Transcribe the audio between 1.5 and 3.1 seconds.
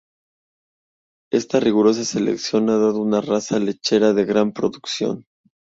rigurosa selección ha dado